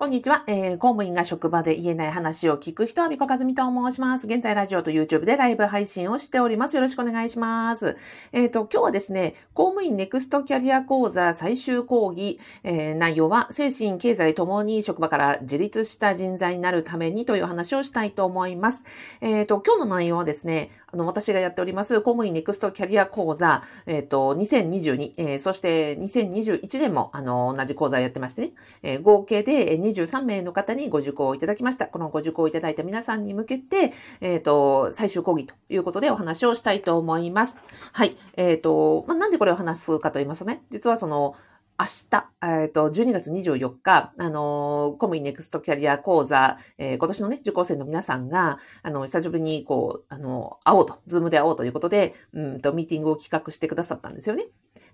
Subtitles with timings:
[0.00, 0.78] こんにちは、えー。
[0.78, 4.26] 公務員が職場で言えない話を聞く人は、みこかずみと申します。
[4.26, 6.76] 現在、ラジオと YouTube でライブ配信をしております。
[6.76, 7.98] よろしくお願いします。
[8.32, 18.84] えっ、ー、と、今日はですね、公務員ネクストキャリア講座最終講義、えー、内容は、精神、経済ともに職場から自立した人材になるためにという話をしたいと思います。
[19.20, 31.86] えっ、ー、と、今日の内容はですね、あの、私がやっております、公務員ネクストキャリア講座、えっ、と、2022、えそして2021年も、あの、同じ講座やってましてね、え合計で23名の方にご受講いただきました。
[31.86, 37.56] このご受講いただいた皆さんに向けて、えっ、ー、と、最終講義ということでお話をしたいと思います。
[37.92, 38.16] はい。
[38.36, 41.34] えっ、ー、と、まあ、なんでこれを話すかと言いますとね、実はその、
[41.80, 54.44] 明日、えっ、ー、と、12月24日、あのー、公務員ネクストキャリア講座、えー、今年のね、受講生の皆さんが、あの、久しぶりに、こう、あの、会おうと、ズームで会おうということで、うんと、ミーティングを企画してくださったんですよね。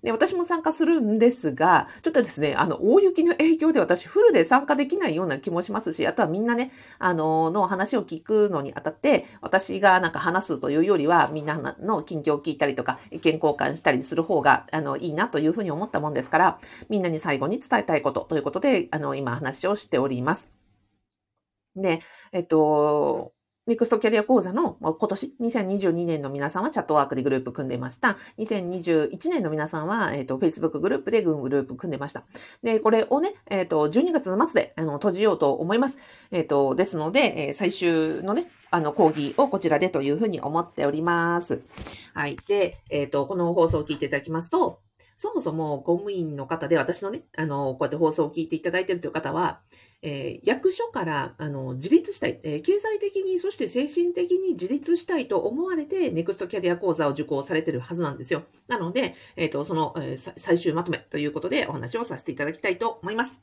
[0.06, 6.70] で、私も参加するんですが、ちょっとですね、あの、大雪の影響で私フルで参加できないような気もしますし、あとはみんなね、
[7.01, 20.52] あの、の話を聞くのにあたって、私がなんか話すというよりは、みんなの近況を聞いたりとか、意見交換したりする方が、あの、いいなというふうに思ったもんですから、みんなに最後に伝えたいことということで、あの、今話をしております。
[21.74, 21.98] で、
[22.32, 23.32] えっと、
[23.67, 28.17] ネクストキャリア講座の今年、2022年の皆さんはチャットワークでグループ組んでました。
[28.39, 32.23] 2021年の皆さんは、えっ、ー、と、Facebook グループでグループ組んでました。
[32.63, 35.99] で、これをね、えっ、ー、と、12月の末で、あの、閉じようと思います。
[36.31, 41.61] えっ、ー、と、ですので、え最終のね、あの、講義をこちらでというふうに思っております。
[42.15, 42.37] はい。
[42.47, 44.79] で、えっ、と、この放送を聞いていただきますと、
[45.16, 49.61] そもそも公務員の方で私のね、あの、こうやって放送を聞いていただいているという方は、
[50.03, 58.43] えー、役所からあの自立したい、えー、経済的に、そして精神的に自立したいと思われて、ネクストキャリア講座を受講されているはずなんですよ。
[58.69, 63.41] なので、えっ、ー、と、その、え最終まとめということでお話をさせていただきたいと思います。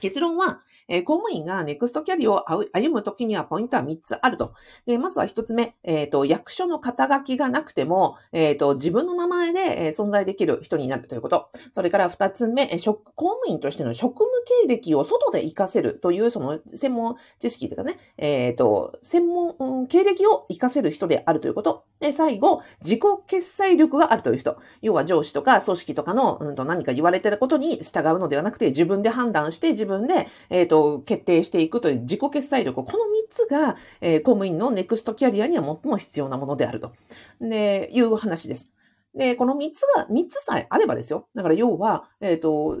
[0.00, 0.62] 結論は、
[0.92, 4.52] え、公務員がネクストキャリアを歩むときにはポイントは3つあると。
[4.86, 11.48] で、まずは1つ目、えっ、ー、と、役所の肩書きがなくても、えっ、ー、と、自分の名前で、え存在できる人になるということ。
[11.70, 14.30] それから2つ目、え公務員としての職務
[14.66, 21.84] 経歴を外で活かせるという、その専門知識というかね、えっ、と、専門、うん、経歴を活かせる人であるということ。
[22.00, 24.58] で、最後、自己決済力があるという人。
[24.82, 36.92] 要は上司とか組織とかの、うん、と何か言われてることに従うのではなくて、自分で判断して自分で、えっ、と、決定していくという自己決済力、この3つが、えー、公務員のネクストキャリアには最も必要なものであると、
[37.40, 38.70] で、いう話です。
[39.14, 41.28] で、この3つが、3つさえあればですよ。
[41.34, 42.80] だから要は、えっ、ー、と、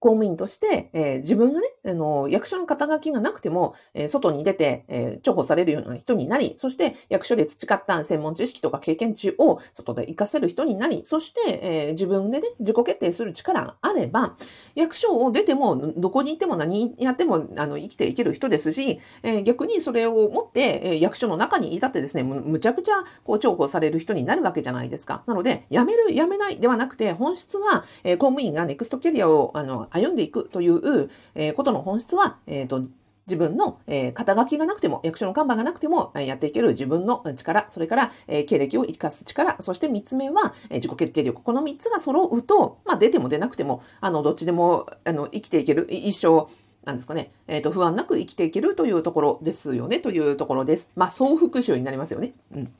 [0.00, 14.36] 公務員として、えー、自分がね、あの、役所の肩書きがなくても、えー、外に出て、えー、重宝されるような人になり、そして役所で培った専門知識とか経験値を外で活かせる人になり、そして、え、自分でね、自己決定する力があれば、
[14.74, 25.24] 役所を出ても、どこにいても何やっても、あの、生きていける人ですし、え、逆にそれを持って、え、役所の中にいたってですね、むちゃくちゃ、こう、重宝される人になるわけじゃないですか。
[25.26, 32.82] なので、辞める、辞めないではなくて、本質は、え、公務員がネクストキャリアを、あの、歩んでいくという、えことの本質は、えっ、ー、と、
[33.28, 41.42] 自分の、えー、肩書きがなくても、役所の看板がなくても、え、やっていける自分の力、それから、えー、経歴を生かす力、そして三つ目は、え自己決定力。
[41.42, 46.48] この三つが揃うと、まあ出ても出なくても、あの、どっちでも、あの、生きていける、一生、
[46.84, 50.90] なんですかね、えっ、と、不安なく生きていけるというところですよね、というところです。
[50.96, 52.32] まあ、総復習になりますよね。
[52.54, 52.72] うん。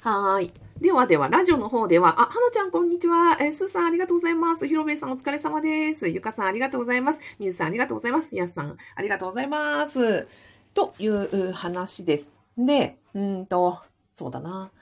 [0.00, 0.52] はーい。
[0.82, 3.36] ではでは、ラジオの方では、あ、はなちゃんこんにちは。
[3.40, 4.66] えー、すーさんありがとうございます。
[4.66, 6.08] ひろべさんお疲れ様です。
[6.08, 7.20] ゆかさんありがとうございます。
[7.38, 8.34] みずさんありがとうございます。
[8.34, 10.26] やすさんありがとうございます。
[10.74, 12.32] という話です。
[12.58, 13.78] で、うんと、
[14.12, 14.72] そうだな。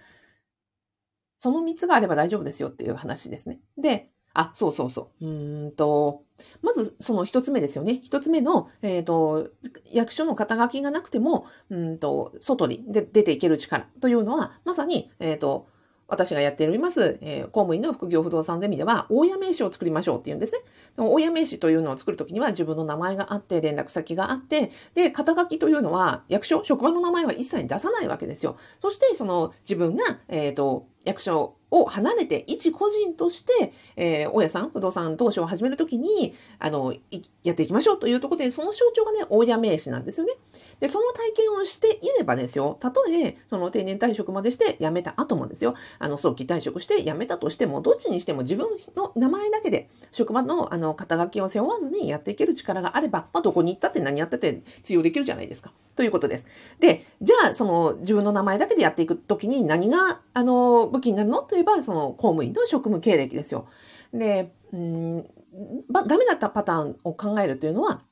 [1.36, 3.60] その3つがあれば大丈夫ですよっていう話ですね。
[3.76, 5.26] で、あ、そうそうそう。
[5.26, 6.22] うんと、
[6.62, 8.00] まずその一つ目ですよね。
[8.02, 9.50] 一つ目の、えっ、ー、と、
[9.84, 15.68] 役所の肩書きがなくても、うんと、外に出ていける力というのは、まさに、えっ、ー、と、
[16.10, 20.58] 私がやっております、えー、公務員の副業不動産ゼミでは、大家名刺を作りましょうっていうんですね。
[20.96, 28.56] でも大家名刺というのを作るときには自分の名前があって、連絡先があって、で、肩書きというのは、役所、職場の名前は一切出さないわけですよ。
[28.80, 36.94] そして、その自分が、えっ、ー、と、役所を離れて、一個人として、えー、大家さん、不動産投資を始めるときに、あの、
[37.42, 40.34] やっていきましょうというところで、その象徴がね、大家名詞なんですよね。
[40.80, 48.66] で、その体験をしていればですよ、たとえ、その定年退職までして辞めた後もですよ、あの、早期退職して辞めたとしても、どっちにしても自分
[48.96, 55.72] の名前だけで、職場の、あの、肩書きを背負わずにやっていける力があれば、まあ、どこに行ったって何やってて通用できるじゃないですか。
[55.96, 56.46] ということです。
[56.78, 61.42] で、じゃあ、その、自分の名前だけでやっていくときに何が、あの、武器になるの？
[61.42, 63.66] といえば、その、公務員の職務経歴ですよ。
[64.12, 65.26] で、うん
[65.88, 68.02] ばダメだったパターンを考えるというのは、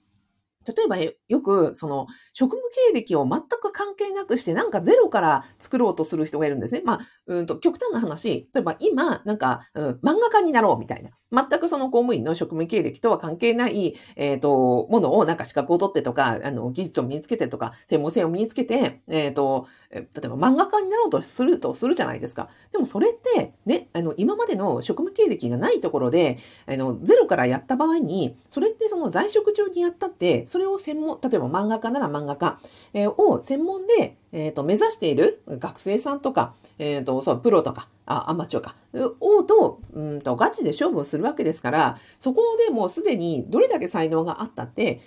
[0.77, 0.97] 例えば
[1.29, 6.83] よく、その、職務経歴を全く関係なくして、なんかゼロから作ろうとする人がいるんですね。
[6.85, 11.11] まあ、うんと、極端な話、例えば今、なんか、うん、漫画家になろうみたいな。
[11.31, 22.49] 全くその公務員の職務経歴とは関係ない、えっ、ー、と、ものをなんか資格を取ってとか、あの、技術を身につけてとか、専門性を身につけて、えっ、ー、と、例えば漫画家になろうとするとするじゃないですか。
[22.73, 32.59] でもそれって、ね、あの、今までの職務経歴がないところで、あの、ゼロからやった場合に、それってその在職中にやったって、そそれを専門、例えば漫画家なら漫画家、
[32.93, 38.75] えー、を専門で、えっ、ー、と、目指している学生さんとか、えっ、ー、と、そう、プロとか、あ、アマチュアか、
[39.21, 45.01] をと、うんと、ガチで勝負をするわけですから、そこでもうすでにどれだけ才能があったって、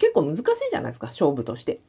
[0.00, 1.80] 結構難しいじゃないですか、勝負として。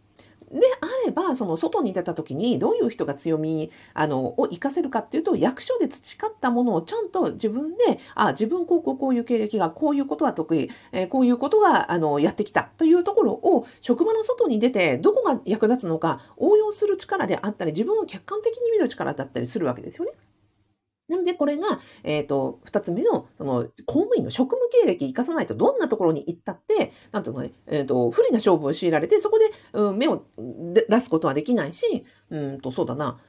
[0.52, 20.12] であれば、その外に出た時にどういう人が強みあのを活かせるかっていうと、役所で培ったものをちゃんと自分で、あ、自分こうこうこういう経歴が、こういうことは得意、えー、こういうことがあのやってきたというところを職場の外に出て、どこが役立つのか応用する力であったり、自分を客観的に見る力だったりするわけですよね。
[21.10, 33.20] なので、これが、えっ、ー、と、二つ目の、その、公務員の職務経歴生かさないと、どんなところに行ったって、なんていうのね、えっ、ー、と、不利な勝負を強いられて、そこで、うん、目を出すことはできないし、うんと、そうだな、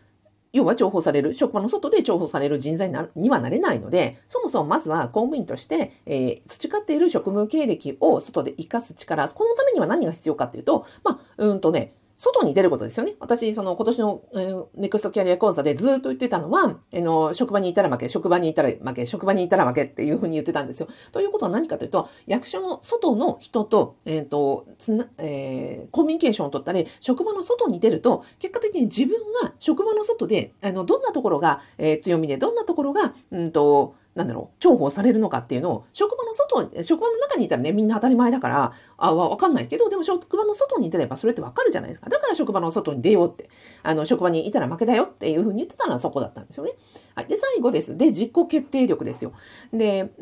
[0.52, 13.14] 要は重宝される、職場の外で重宝される人材になにはなれないので、そもそもまずは公務員として、えー、培っている職務経歴を外で活かす力、このためには何が必要かっていうと、まあ、うんとね、外に出ることですよね。
[13.18, 20.88] 私、その今年の、えー、ネクストキャリア講座でずっと言ってたのは、えの、職場にいたら負け、職場にいたら負け、職場にいたら負けっていうふうに言ってたんですよ。
[21.12, 42.10] ということは何かというと、役所の外の人と、えっ、ー、と、つな、えー、コミュニケーションを取ったり、職場の外に出ると、結果的に自分が職場の外で、あの、どんなところが、えー、強みで、どんなところが、うんと、なんだろう、重宝されるのかっていうのを、職場の外、職場の中にいたらね、みんな当たり前だから、あ、わかんないけど、でも職場の外に出ればそれってわかるじゃないですか。
[42.10, 43.48] だから職場の外に出ようって、
[43.82, 46.72] あの、職場にいたら負けだよっていうふうに言ってたのはそこだったんですよね。
[47.14, 47.26] はい。
[47.26, 47.96] で、最後です。
[47.96, 49.32] で、実行決定力ですよ。
[49.72, 50.12] で、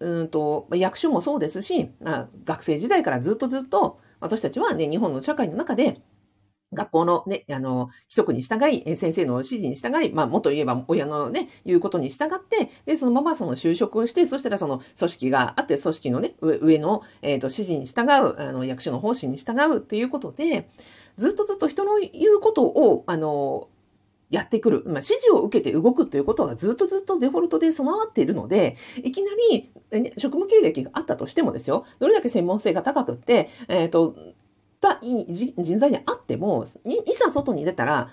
[0.00, 1.90] うんと、役所もそうですし、
[2.44, 6.00] 学生時代からずっとずっと、私たちはね、日本の社会の中で、
[6.76, 20.68] 学校のね、あの、規則に従い、先生の指示に従い、まあ、もっと言えば親のね、言うことに従って、で、そのままその就職をして、そしたらその組織があって、組織のね、上の、えっ、ー、と、指示に従う、あの、役所の方針に従うっていうことで、
[21.16, 23.68] ずっとずっと人の言うことを、あの、
[24.30, 24.82] やってくる。
[24.86, 29.70] まあ、指示を受けて動くということがずっとずっとデフォルトで備わっているので、いきなり、
[30.18, 34.16] 職務経歴があったとしてもですよ、どれだけ専門性が高くって、えっ、ー、と、
[34.80, 38.10] た人材であっても、いざ外に出たら、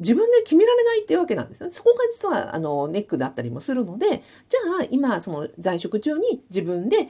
[0.00, 1.70] 自分で決められないっていうわけなんですよね。
[1.70, 4.06] そこが実は、あの、ネックだったりもするので、
[4.48, 7.08] じゃあ、今、その在職中に自分で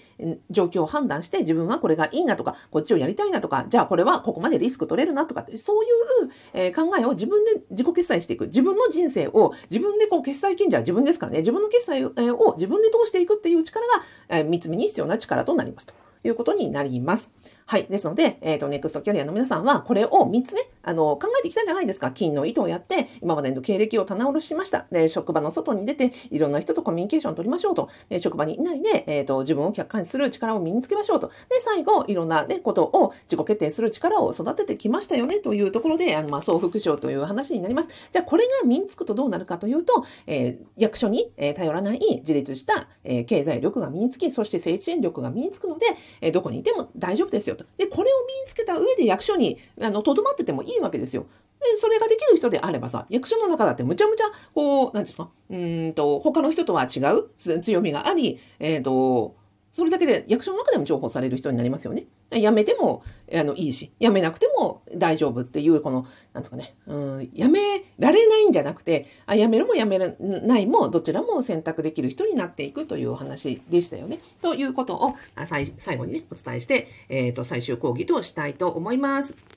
[0.51, 8.49] 状況を判断して、自分はこれがいいなとか、こっちをやりたいなとか、じゃあこれはここまでリスク取れるなとかって、そういう、え、考えを自分で自己決済していく。
[8.49, 12.13] 自分の人生を自分でこう決済権者は自分ですからね、自分の決済を
[12.57, 17.31] 自分で通していくっていう力が、え、三つ目に必要な力となりますということになります。
[17.67, 17.87] はい。
[17.89, 22.11] ですので、えっ、ー、と、ネクストキャリアの皆さんは、これを3つね、あの、考えてきたんじゃないですか。
[22.11, 24.87] 金の糸をやって、今までの経歴を棚卸しました。
[24.93, 27.89] で、職場の外に出て、いろんな人とコミュニケーションを取りましょうと。
[28.11, 31.29] で、職場にいないで、えっ、ー、と、自分を客観視する力を身につけましょうと。
[31.29, 37.89] で、最後、いろんなね、ことを自己決定する力を育ててきましたよね、というところで、あの、まあ、総副賞という話になります。
[38.13, 45.87] じゃあ、これが身につくとどうなるかというと、えー、役所に、え頼らない自立した、え経済力が身につき、そして政治援力が身につくので、
[46.21, 47.65] えどこにいても大丈夫ですよと。
[47.77, 51.27] で、これを身につけた上で役所に、あの、とどまっててもいいわけですよ。
[51.61, 59.37] で、それができる人であればさ、役所の中だってむちゃむちゃ、こう、なんですか、うんと、他の人とは違う強みがあり、えっ、ー、と、
[59.75, 62.05] それだけで役所の中でも重宝される人になりますよね。
[62.31, 63.03] 辞めても
[63.33, 74.21] あのいいし、辞めなくても大丈夫っていう、この、なんですかね、うん、辞められないんじゃなくて、あ辞めるも辞めないも、どちらも選択できる人になっていくというお話でしたよね。
[74.41, 75.15] ということを
[75.45, 75.67] 最
[75.97, 79.54] 後にね、お伝えして、えっ、ー、と、最終講義としたいと思います。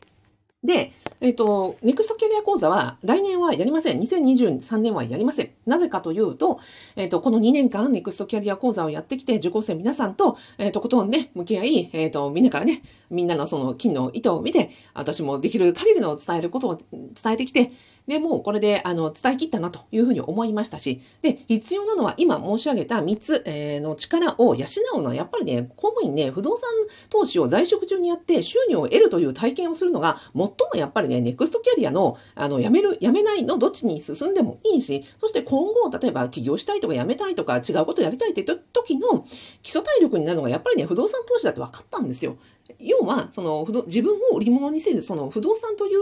[0.63, 3.99] で、えっ、ー、と、ネクストキャリア講座は来年はやりません。
[3.99, 5.49] 2023年はやりません。
[5.67, 6.59] なぜかというと、
[6.95, 17.71] えっ、ー、と、この2年間ネクストキャリア講座をやってきて、受講生皆さんと、えっ、ー、と、ことんね、向き合い、えっ、と、みんなからね、みんなのその金の糸を見て、私もできる限りの伝えることを伝えてきて、
[18.07, 26.69] で、もうこれで、あの、伝え切ったなというふうに思いましたし、で、必要なのは今申し上げた3つ、えー、の力を養うのは、やっぱりね、公務員ね、不動産
[27.09, 39.25] 投資を在職中にやって収入を得るという体験をするのが、最もやっぱりね、ネクストキャリアの、あの、辞める、辞めないのどっちに進んでもいいし、そして今後、例えば起業したいとか辞めたいとか違うことやりたいって言った時の
[39.63, 42.37] 基礎体力になるのが、やっぱりね、不動産投資だって分かったんですよ。
[42.79, 45.99] 要は、その、自分を売り物にせず、その不動産という、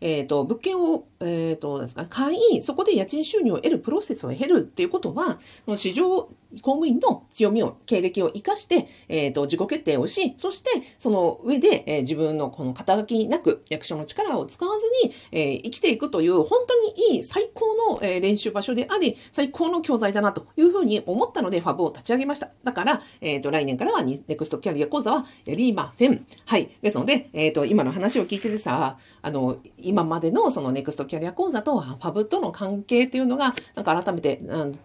[0.00, 5.38] えっ、ー、と、物件を、えっ、ー、と、ですか、買い、そこで家賃収入を得るプロセスを経るっていうことは、
[5.76, 6.28] 市場
[6.60, 22.50] 公務員の強みを、経歴を活かして、えっ、ー、と、自己決定をし、そして、その上で、え、自分のこの肩書きなく、役所の力を使わずに、え、生きていくという、本当にいい、最高の、え練習場所であり、最高の教材だなというふうに思ったので、ファブを立ち上げました。
[22.64, 26.01] だから、えっ、と、来年からはネクストキャリア講座はやりません。
[26.46, 26.68] はい。
[26.82, 34.80] ですので、えっ、と、今の話を聞いててさ、あの、今までのそのネクストキャリア講座とファブとの関係っていうのが、なんか改めて、うん、伝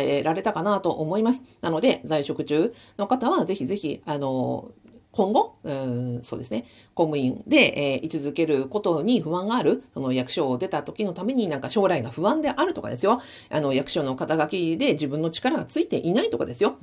[0.00, 1.42] えられたかなと思います。
[1.60, 4.70] なので、在職中の方は、ぜひぜひ、あの、
[5.14, 13.20] 今後、うん、そうですね、公務員で、えー、居続けることに不安がある、その役所を出た時のためになんか将来が不安であるとかですよ。
[13.48, 16.78] あの、役所の肩書きで自分の力がついていないとかですよ。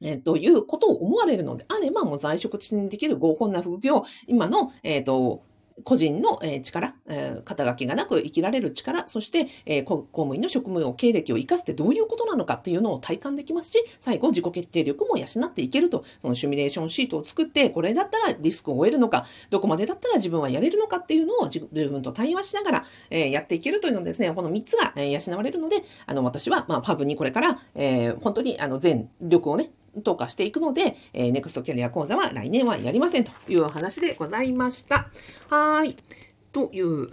[0.00, 5.42] えー、ということを思われるのであれば、もう在職中にできる合法な副業、今の、えっ、と、
[5.84, 6.94] 個人の力、
[7.44, 27.58] 肩書きがなく生きられる力、そして公務員の職務を経歴を生かすってどういうことなのかっていうのを体感できますし、最後自己決定力も養っていけると、そのシミュレーションシートを作って、これだったらリスクを負えるのか、どこまでだったら自分はやれるのかっていうのを自分と対話しながらやっていけるというのですね、この3つが養われるので、あの私は、まあ、パブにこれから、
[28.20, 29.70] 本当にあの全力をね、
[30.04, 35.08] 投下していくので、えー、ネクストキャリア講座は来年はやりませんというお話でございました。
[35.48, 35.96] はい。
[36.52, 37.10] という。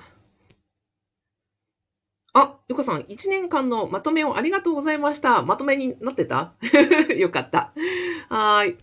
[2.34, 5.42] あ、ゆかさん、1年間のまとめをありがとうございました。
[5.44, 6.54] まとめになってた？
[7.16, 7.74] よかった。
[8.30, 8.78] はい。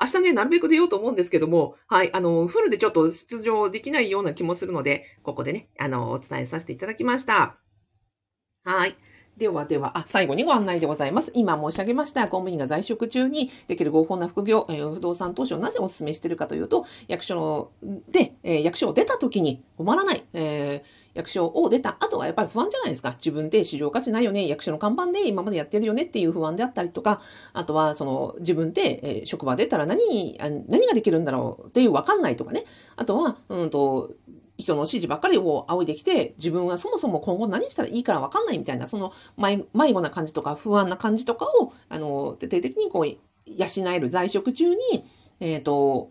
[0.00, 7.56] 明日ね、なるべく出ようと思うんですけども、はい、あの、フルでちょっと出場できないような気もするので、ここでね、あの、お伝えさせていただきました。
[8.64, 8.96] はい。
[9.38, 11.30] ではでは、あ、最後にご案内でございます。
[11.32, 17.70] 今申し上げました、公務員が在職中にできる合法な副業、えー、不動産投資をなぜお勧めしているかというと、役所
[18.08, 23.12] で、えー、役所を出た時に困らない、えー、役所を出た後はやっぱり不安じゃないですか。
[23.12, 27.20] 自分で市場価値ないよね、役所の看板で今までやってるよねっていう不安であったりとか、
[27.52, 32.64] あとはその自分で、えー、職場出たら何に、何ができるんだろうっていうわかんないとかね。
[32.96, 34.14] あとは、うんと、
[34.58, 43.16] 人の指示ばっかりを仰いできて、自分はそもそも今後何したらいいから分かんないみたいな、その迷子な感じとか不安な感じとかを、あの、徹底的にこう、養
[43.94, 44.76] える在職中に、
[45.40, 46.10] えっ、ー、と、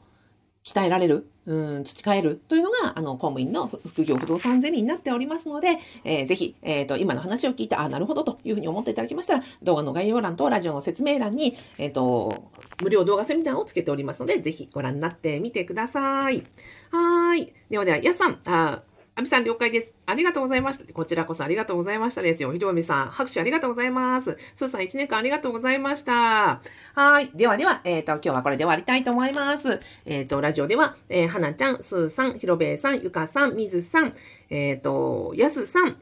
[0.68, 2.42] 鍛えられる、うん、培える？
[2.50, 12.44] というのが、あの、公務員の副業不動産ゼミになっておりますので、えー、ぜひ、えっ、ー、と、今の話を聞いて、あ、なるほどというふうに思っていただきましたら、動画の概要欄とラジオの説明欄に、えっ、ー、と、
[12.84, 16.44] 無料動画セミナーをつけておりますので、ぜひご覧になってみてください。
[16.92, 17.54] はい。
[17.70, 18.82] ではでは、やさん、あ、
[19.18, 19.96] アミさん了解です。
[20.06, 20.94] ありがとうございました。
[20.94, 22.54] こちらこそありがとうございましたですよ。
[22.54, 24.38] ひろみさん、拍手ありがとうございます。
[24.54, 26.62] すーさん、1年間ありがとうございました。
[26.94, 27.32] はい。
[27.34, 29.80] ではでは、えっ、ー、と、今日はこれで終わりたいと思います。
[30.06, 34.14] えっ、ー、と、ラジオでは、えー、はなちゃん、すーさん、ひろべえさん、ゆかさん、みずさん、
[34.52, 35.98] えっ、と、やすさん、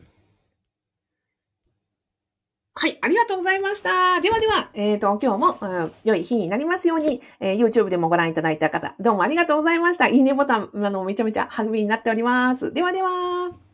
[2.77, 4.19] はい、ありがとうございました。
[4.19, 10.09] ではでは、えっ、ー、と、今日も、うん、良い日になりますように、えー、YouTube でもご覧いただいた方、どうもありがとうございました。
[10.09, 12.73] いいねボタン、あの、めちゃめちゃ励みになっております。
[12.73, 13.64] ではでは。